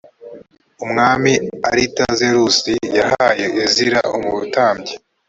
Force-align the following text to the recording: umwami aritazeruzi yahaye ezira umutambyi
umwami 0.83 1.31
aritazeruzi 1.69 2.73
yahaye 2.97 3.45
ezira 3.63 4.01
umutambyi 4.17 4.93